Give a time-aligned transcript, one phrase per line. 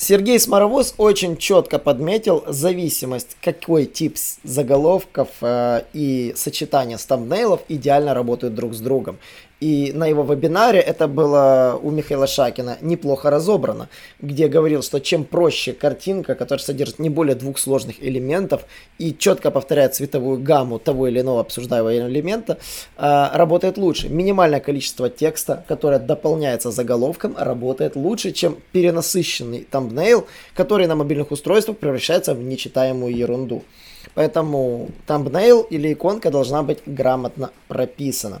[0.00, 8.54] Сергей Сморовоз очень четко подметил зависимость, какой тип заголовков э, и сочетания стамбнейлов идеально работают
[8.54, 9.18] друг с другом.
[9.60, 15.24] И на его вебинаре это было у Михаила Шакина неплохо разобрано, где говорил, что чем
[15.24, 18.62] проще картинка, которая содержит не более двух сложных элементов
[18.98, 22.58] и четко повторяет цветовую гамму того или иного обсуждаемого элемента,
[22.96, 24.08] э, работает лучше.
[24.08, 31.76] Минимальное количество текста, которое дополняется заголовком, работает лучше, чем перенасыщенный тамбнейл, который на мобильных устройствах
[31.76, 33.62] превращается в нечитаемую ерунду.
[34.14, 38.40] Поэтому тамбнейл или иконка должна быть грамотно прописана.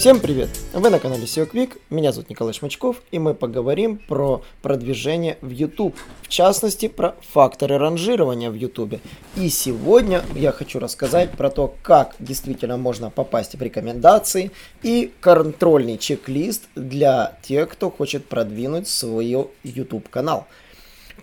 [0.00, 0.48] Всем привет!
[0.72, 5.50] Вы на канале SEO Quick, меня зовут Николай Шмачков, и мы поговорим про продвижение в
[5.50, 8.94] YouTube, в частности про факторы ранжирования в YouTube.
[9.36, 15.98] И сегодня я хочу рассказать про то, как действительно можно попасть в рекомендации и контрольный
[15.98, 20.46] чек-лист для тех, кто хочет продвинуть свой YouTube канал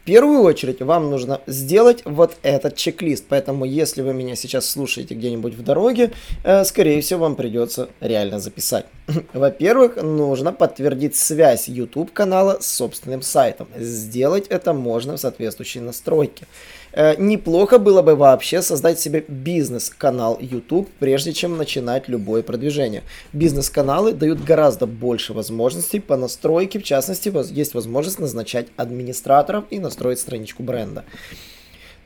[0.07, 3.25] первую очередь вам нужно сделать вот этот чек-лист.
[3.27, 6.11] Поэтому, если вы меня сейчас слушаете где-нибудь в дороге,
[6.45, 8.85] э, скорее всего, вам придется реально записать.
[9.33, 13.67] Во-первых, нужно подтвердить связь YouTube канала с собственным сайтом.
[13.77, 16.45] Сделать это можно в соответствующей настройке.
[16.93, 23.03] Э, неплохо было бы вообще создать себе бизнес-канал YouTube, прежде чем начинать любое продвижение.
[23.33, 30.19] Бизнес-каналы дают гораздо больше возможностей по настройке, в частности, есть возможность назначать администраторов и настроить
[30.19, 31.03] страничку бренда.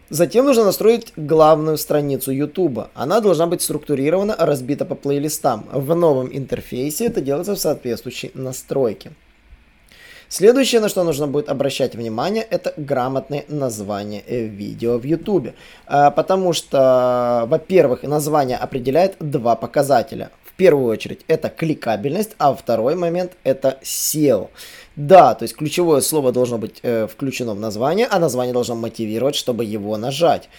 [0.10, 2.90] Затем нужно настроить главную страницу YouTube.
[2.94, 5.66] Она должна быть структурирована, разбита по плейлистам.
[5.72, 9.12] В новом интерфейсе это делается в соответствующей настройке.
[10.32, 15.50] Следующее, на что нужно будет обращать внимание, это грамотное название э, видео в YouTube.
[15.86, 20.32] А, потому что, во-первых, название определяет два показателя.
[20.46, 24.48] В первую очередь это кликабельность, а второй момент это SEO.
[24.98, 29.36] Да, то есть ключевое слово должно быть э, включено в название, а название должно мотивировать,
[29.36, 30.50] чтобы его нажать.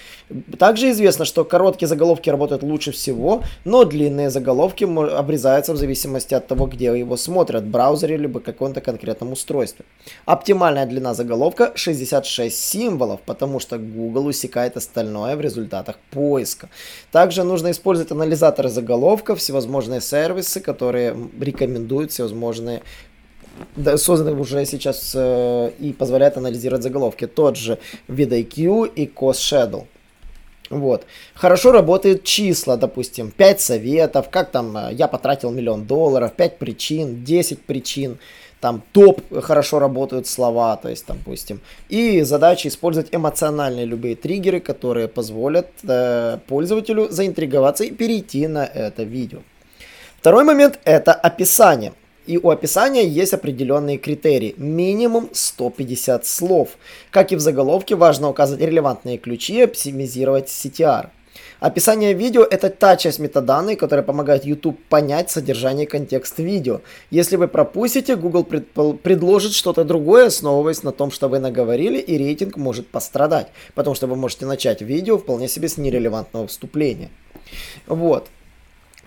[0.58, 6.46] Также известно, что короткие заголовки работают лучше всего, но длинные заголовки обрезаются в зависимости от
[6.46, 9.84] того, где его смотрят, в браузере либо каком-то конкретном устройстве.
[10.24, 16.70] Оптимальная длина заголовка 66 символов, потому что Google усекает остальное в результатах поиска.
[17.10, 22.82] Также нужно использовать анализаторы заголовков, всевозможные сервисы, которые рекомендуют всевозможные
[23.96, 27.26] созданы уже сейчас э, и позволяют анализировать заголовки.
[27.26, 29.86] Тот же VidIQ и Cost Shadow.
[30.70, 31.04] Вот.
[31.34, 37.24] Хорошо работают числа, допустим, 5 советов, как там э, я потратил миллион долларов, 5 причин,
[37.24, 38.18] 10 причин,
[38.62, 41.60] там топ хорошо работают слова, то есть, допустим.
[41.88, 49.02] И задача использовать эмоциональные любые триггеры, которые позволят э, пользователю заинтриговаться и перейти на это
[49.02, 49.40] видео.
[50.20, 51.92] Второй момент это описание.
[52.26, 54.54] И у описания есть определенные критерии.
[54.56, 56.70] Минимум 150 слов.
[57.10, 61.10] Как и в заголовке, важно указать релевантные ключи и оптимизировать CTR.
[61.60, 66.80] Описание видео– это та часть метаданных, которая помогает YouTube понять содержание и контекст видео.
[67.10, 72.18] Если вы пропустите, Google предпол- предложит что-то другое, основываясь на том, что вы наговорили, и
[72.18, 77.10] рейтинг может пострадать, потому что вы можете начать видео вполне себе с нерелевантного вступления.
[77.86, 78.28] Вот.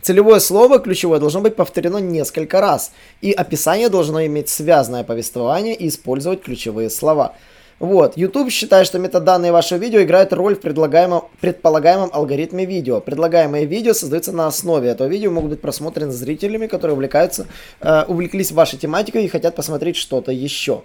[0.06, 5.88] Целевое слово ключевое должно быть повторено несколько раз, и описание должно иметь связанное повествование и
[5.88, 7.34] использовать ключевые слова.
[7.80, 13.02] Вот, YouTube считает, что метаданные вашего видео играют роль в предлагаемом, предполагаемом алгоритме видео.
[13.02, 17.48] Предлагаемые видео создаются на основе этого видео, могут быть просмотрены зрителями, которые увлекаются,
[17.82, 20.84] э, увлеклись вашей тематикой и хотят посмотреть что-то еще.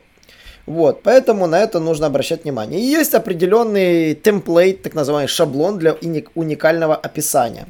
[0.64, 2.80] Вот, поэтому на это нужно обращать внимание.
[2.80, 5.96] И есть определенный темплейт, так называемый шаблон для
[6.34, 7.66] уникального описания.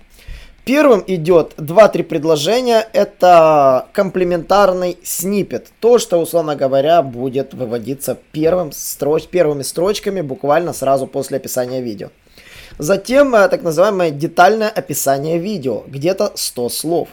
[0.70, 2.88] Первым идет 2-3 предложения.
[2.92, 5.66] Это комплементарный снипет.
[5.80, 12.10] То, что, условно говоря, будет выводиться первым строч, первыми строчками буквально сразу после описания видео.
[12.78, 17.08] Затем э, так называемое детальное описание видео, где-то 100 слов.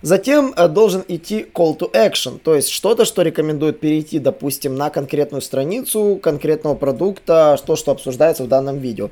[0.00, 4.88] Затем э, должен идти call to action, то есть что-то, что рекомендует перейти, допустим, на
[4.88, 9.10] конкретную страницу конкретного продукта, то, что обсуждается в данном видео.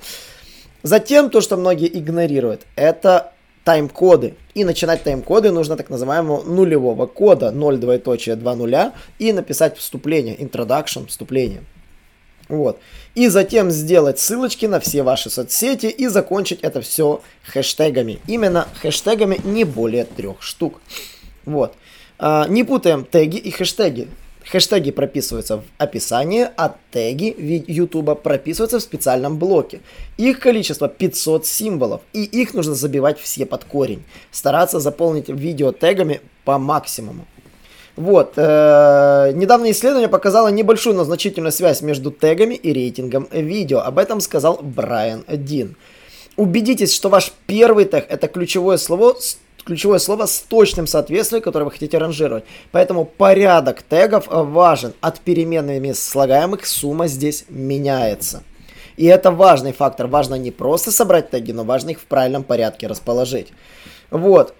[0.82, 3.32] Затем то, что многие игнорируют, это
[3.66, 4.34] тайм-коды.
[4.54, 10.36] И начинать тайм-коды нужно так называемого нулевого кода 0 двоеточие 2 нуля и написать вступление,
[10.36, 11.64] introduction, вступление.
[12.48, 12.78] Вот.
[13.16, 18.20] И затем сделать ссылочки на все ваши соцсети и закончить это все хэштегами.
[18.28, 20.80] Именно хэштегами не более трех штук.
[21.44, 21.74] Вот.
[22.20, 24.06] А, не путаем теги и хэштеги.
[24.50, 27.34] Хэштеги прописываются в описании, а теги
[27.66, 29.80] YouTube прописываются в специальном блоке.
[30.16, 34.04] Их количество 500 символов, и их нужно забивать все под корень.
[34.30, 37.26] Стараться заполнить видео тегами по максимуму.
[37.96, 38.34] Вот.
[38.36, 43.80] Э, недавнее исследование показало небольшую, но значительную связь между тегами и рейтингом видео.
[43.80, 45.76] Об этом сказал Брайан Дин.
[46.36, 49.16] Убедитесь, что ваш первый тег это ключевое слово
[49.66, 52.44] ключевое слово с точным соответствием, которое вы хотите ранжировать.
[52.70, 54.94] Поэтому порядок тегов важен.
[55.00, 58.44] От переменными слагаемых сумма здесь меняется.
[58.96, 60.06] И это важный фактор.
[60.06, 63.48] Важно не просто собрать теги, но важно их в правильном порядке расположить.
[64.10, 64.54] Вот.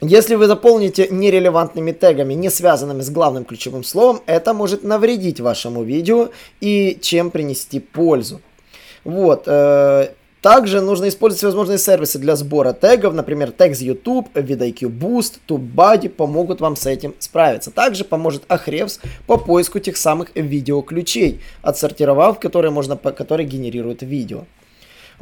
[0.00, 5.84] Если вы заполните нерелевантными тегами, не связанными с главным ключевым словом, это может навредить вашему
[5.84, 6.30] видео
[6.60, 8.40] и чем принести пользу.
[9.04, 9.44] Вот.
[9.46, 10.08] Э,
[10.42, 16.60] также нужно использовать всевозможные сервисы для сбора тегов, например, тег YouTube, VidIQ Boost, TubeBuddy помогут
[16.60, 17.70] вам с этим справиться.
[17.70, 18.98] Также поможет Ahrefs
[19.28, 24.44] по поиску тех самых видеоключей, отсортировав, которые, можно, которые генерируют видео.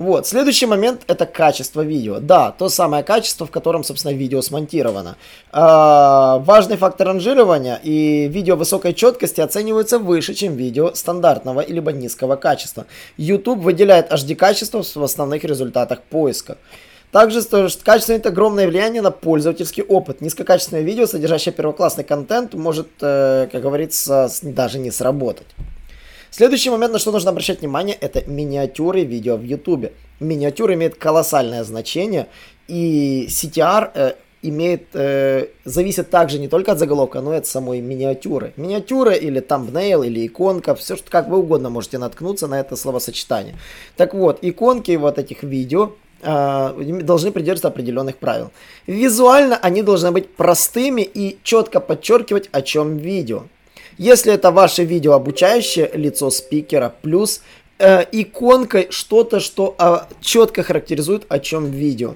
[0.00, 0.26] Вот.
[0.26, 2.20] Следующий момент это качество видео.
[2.20, 5.18] Да, то самое качество, в котором, собственно, видео смонтировано.
[5.52, 12.36] А, важный фактор ранжирования и видео высокой четкости оцениваются выше, чем видео стандартного либо низкого
[12.36, 12.86] качества.
[13.18, 16.56] YouTube выделяет HD качество в основных результатах поиска.
[17.12, 20.22] Также качество имеет огромное влияние на пользовательский опыт.
[20.22, 25.48] Низкокачественное видео, содержащее первоклассный контент, может, э, как говорится, даже не сработать.
[26.30, 29.92] Следующий момент, на что нужно обращать внимание, это миниатюры видео в YouTube.
[30.20, 32.28] Миниатюры имеют колоссальное значение,
[32.68, 34.12] и CTR э,
[34.42, 38.52] имеет, э, зависит также не только от заголовка, но и от самой миниатюры.
[38.56, 43.56] Миниатюра или thumbnail, или иконка, все, что как вы угодно можете наткнуться на это словосочетание.
[43.96, 45.92] Так вот, иконки вот этих видео
[46.22, 48.50] э, должны придерживаться определенных правил.
[48.86, 53.44] Визуально они должны быть простыми и четко подчеркивать, о чем видео.
[54.00, 57.42] Если это ваше видео обучающее, лицо спикера, плюс
[57.78, 62.14] э, иконкой что-то, что э, четко характеризует, о чем видео.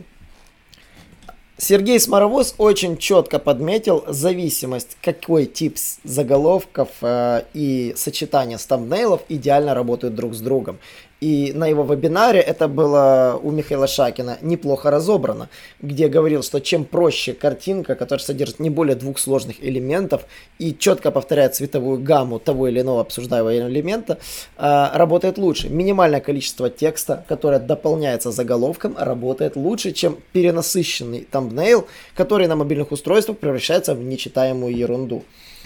[1.58, 10.14] Сергей Сморовоз очень четко подметил зависимость, какой тип заголовков э, и сочетания стамбнейлов идеально работают
[10.14, 10.78] друг с другом.
[11.24, 15.48] И на его вебинаре это было у Михаила Шакина неплохо разобрано,
[15.80, 20.26] где говорил, что чем проще картинка, которая содержит не более двух сложных элементов
[20.58, 24.18] и четко повторяет цветовую гамму того или иного обсуждаемого элемента,
[24.58, 25.70] а, работает лучше.
[25.70, 33.38] Минимальное количество текста, которое дополняется заголовком, работает лучше, чем перенасыщенный тамбнейл, который на мобильных устройствах
[33.38, 35.24] превращается в нечитаемую ерунду.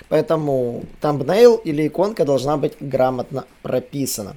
[0.09, 4.37] Поэтому тамбнейл или иконка должна быть грамотно прописана.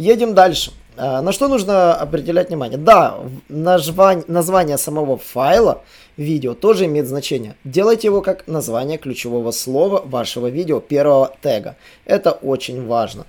[0.00, 0.72] Едем дальше.
[0.96, 2.78] А, на что нужно определять внимание?
[2.78, 3.18] Да,
[3.50, 5.82] название, самого файла
[6.16, 7.54] видео тоже имеет значение.
[7.64, 11.76] Делайте его как название ключевого слова вашего видео, первого тега.
[12.06, 13.26] Это очень важно.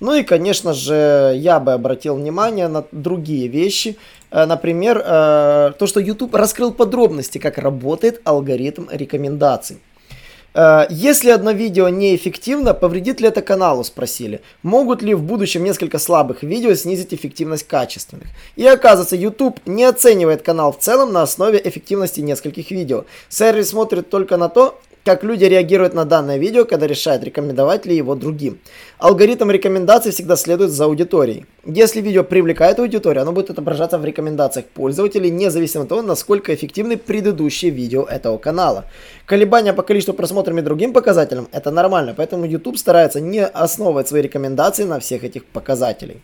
[0.00, 3.98] Ну и, конечно же, я бы обратил внимание на другие вещи.
[4.30, 9.80] Э, например, э, то, что YouTube раскрыл подробности, как работает алгоритм рекомендаций.
[10.56, 14.40] Э, если одно видео неэффективно, повредит ли это каналу, спросили.
[14.62, 18.28] Могут ли в будущем несколько слабых видео снизить эффективность качественных?
[18.56, 23.04] И оказывается, YouTube не оценивает канал в целом на основе эффективности нескольких видео.
[23.28, 27.96] Сервис смотрит только на то, как люди реагируют на данное видео, когда решают, рекомендовать ли
[27.96, 28.58] его другим.
[28.98, 31.46] Алгоритм рекомендаций всегда следует за аудиторией.
[31.64, 36.96] Если видео привлекает аудиторию, оно будет отображаться в рекомендациях пользователей, независимо от того, насколько эффективны
[36.96, 38.84] предыдущие видео этого канала.
[39.26, 44.22] Колебания по количеству просмотров и другим показателям– это нормально, поэтому YouTube старается не основывать свои
[44.22, 46.20] рекомендации на всех этих показателей.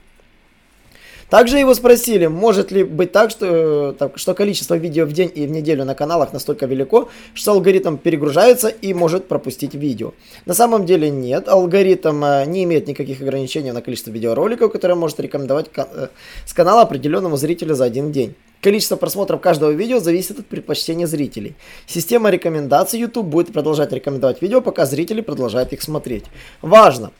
[1.33, 5.47] Также его спросили, может ли быть так, что, так, что количество видео в день и
[5.47, 10.13] в неделю на каналах настолько велико, что алгоритм перегружается и может пропустить видео.
[10.45, 15.21] На самом деле нет, алгоритм э, не имеет никаких ограничений на количество видеороликов, которые может
[15.21, 16.09] рекомендовать э,
[16.45, 18.35] с канала определенному зрителю за один день.
[18.61, 21.57] Количество просмотров каждого видео зависит от предпочтения зрителей.
[21.87, 26.25] Система рекомендаций YouTube будет продолжать рекомендовать видео, пока зрители продолжают их смотреть.
[26.61, 27.11] Важно!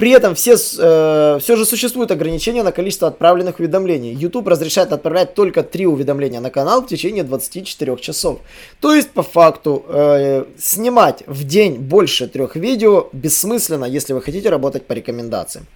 [0.00, 4.14] При этом все, э, все же существуют ограничения на количество отправленных уведомлений.
[4.14, 8.38] YouTube разрешает отправлять только 3 уведомления на канал в течение 24 часов.
[8.80, 14.48] То есть, по факту, э, снимать в день больше трех видео бессмысленно, если вы хотите
[14.48, 15.66] работать по рекомендациям.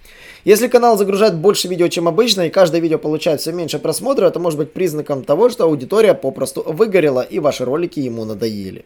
[0.43, 4.39] Если канал загружает больше видео, чем обычно, и каждое видео получает все меньше просмотров, это
[4.39, 8.85] может быть признаком того, что аудитория попросту выгорела и ваши ролики ему надоели.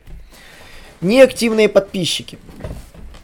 [1.00, 2.38] Неактивные подписчики.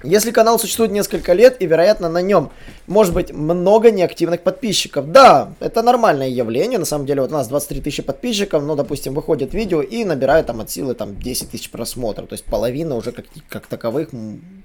[0.05, 2.51] Если канал существует несколько лет и, вероятно, на нем
[2.87, 5.11] может быть много неактивных подписчиков.
[5.11, 6.79] Да, это нормальное явление.
[6.79, 10.45] На самом деле, вот у нас 23 тысячи подписчиков, ну, допустим, выходит видео и набирает
[10.45, 12.29] там от силы там 10 тысяч просмотров.
[12.29, 14.09] То есть половина уже как, как таковых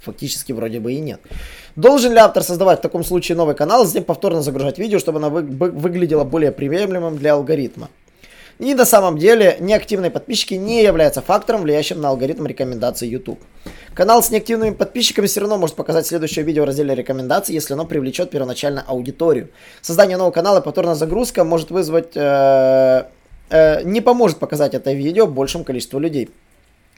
[0.02, 1.20] фактически вроде бы и нет.
[1.76, 5.30] Должен ли автор создавать в таком случае новый канал, затем повторно загружать видео, чтобы оно
[5.30, 7.88] вы, выглядело более приемлемым для алгоритма?
[8.60, 13.40] И на самом деле неактивные подписчики не являются фактором, влияющим на алгоритм рекомендаций YouTube.
[13.94, 17.86] Канал с неактивными подписчиками все равно может показать следующее видео в разделе рекомендаций, если оно
[17.86, 19.48] привлечет первоначально аудиторию.
[19.80, 22.14] Создание нового канала и повторная загрузка может вызвать...
[22.16, 23.04] Э,
[23.48, 26.28] э, не поможет показать это видео большему количеству людей.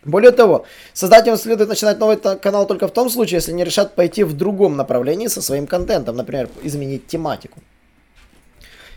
[0.04, 4.24] Более того, создателям следует начинать новый канал только в том случае, если они решат пойти
[4.24, 7.60] в другом направлении со своим контентом, например, изменить тематику.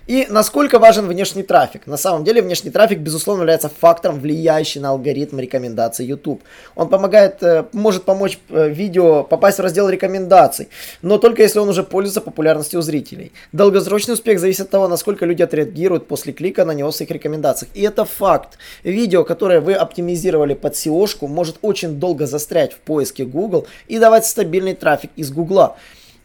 [0.08, 1.88] И насколько важен внешний трафик?
[1.88, 6.44] На самом деле внешний трафик, безусловно, является фактором, влияющим на алгоритм рекомендаций YouTube.
[6.76, 10.70] Он помогает, э, может помочь э, видео попасть в раздел рекомендаций,
[11.02, 13.32] но только если он уже пользуется популярностью у зрителей.
[13.52, 17.72] Долгосрочный успех зависит от того, насколько люди отреагируют после клика на него в своих рекомендациях.
[17.74, 18.60] И это факт.
[18.84, 24.26] Видео, которое вы оптимизировали под SEO, может очень долго застрять в поиске Google и давать
[24.26, 25.76] стабильный трафик из Google.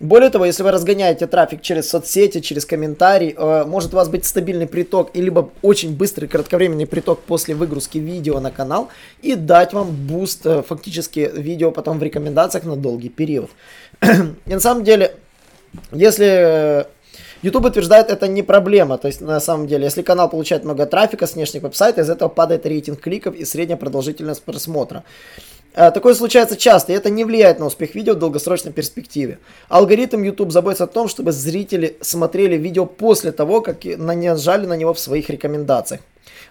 [0.00, 4.24] Более того, если вы разгоняете трафик через соцсети, через комментарии, э, может у вас быть
[4.24, 8.88] стабильный приток и либо очень быстрый кратковременный приток после выгрузки видео на канал
[9.20, 13.50] и дать вам буст э, фактически видео потом в рекомендациях на долгий период.
[14.02, 15.16] и на самом деле,
[15.92, 16.86] если
[17.42, 18.96] YouTube утверждает, это не проблема.
[18.96, 22.30] То есть, на самом деле, если канал получает много трафика с внешних веб-сайтов, из этого
[22.30, 25.04] падает рейтинг кликов и средняя продолжительность просмотра.
[25.74, 29.38] Э, такое случается часто, и это не влияет на успех видео в долгосрочной перспективе.
[29.68, 34.94] Алгоритм YouTube заботится о том, чтобы зрители смотрели видео после того, как нажали на него
[34.94, 36.00] в своих рекомендациях.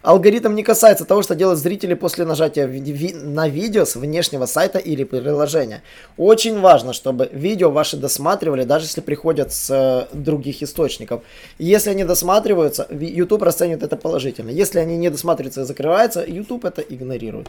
[0.02, 5.04] Алгоритм не касается того, что делают зрители после нажатия на видео с внешнего сайта или
[5.04, 5.84] приложения.
[6.18, 11.22] Очень важно, чтобы видео ваши досматривали, даже если приходят с э, других источников.
[11.58, 14.50] Если они досматриваются, YouTube расценивает это положительно.
[14.50, 17.48] Если они не досматриваются и закрываются, YouTube это игнорирует.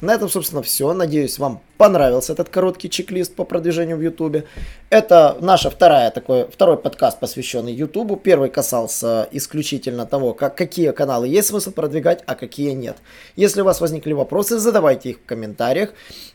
[0.00, 0.92] На этом, собственно, все.
[0.92, 4.44] Надеюсь, вам понравился этот короткий чек-лист по продвижению в YouTube.
[4.90, 8.22] Это наша вторая такой, второй подкаст, посвященный YouTube.
[8.22, 12.96] Первый касался исключительно того, как, какие каналы есть смысл продвигать, а какие нет.
[13.36, 15.90] Если у вас возникли вопросы, задавайте их в комментариях.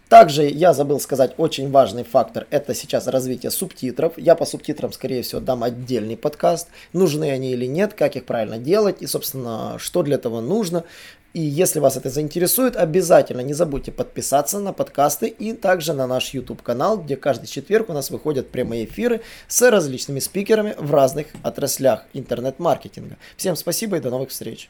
[0.07, 4.13] Также я забыл сказать очень важный фактор, это сейчас развитие субтитров.
[4.15, 8.57] Я по субтитрам, скорее всего, дам отдельный подкаст, нужны они или нет, как их правильно
[8.57, 10.85] делать и, собственно, что для этого нужно.
[11.33, 16.29] И если вас это заинтересует, обязательно не забудьте подписаться на подкасты и также на наш
[16.29, 21.27] YouTube канал, где каждый четверг у нас выходят прямые эфиры с различными спикерами в разных
[21.41, 23.17] отраслях интернет-маркетинга.
[23.35, 24.69] Всем спасибо и до новых встреч.